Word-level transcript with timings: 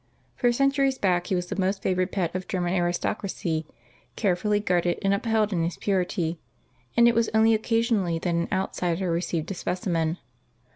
For 0.35 0.51
centuries 0.51 0.97
back 0.97 1.27
he 1.27 1.35
was 1.35 1.45
the 1.45 1.55
most 1.61 1.83
favored 1.83 2.11
pet 2.11 2.33
of 2.33 2.47
German 2.47 2.73
aristocracy, 2.73 3.67
carefully 4.15 4.59
guarded 4.59 4.97
and 5.03 5.13
upheld 5.13 5.53
in 5.53 5.63
his 5.63 5.77
purity, 5.77 6.39
and 6.97 7.07
it 7.07 7.13
was 7.13 7.29
only 7.35 7.53
occasionally 7.53 8.17
that 8.17 8.29
an 8.33 8.47
outsider 8.51 9.11
received 9.11 9.51
a 9.51 9.53
specimen. 9.53 10.17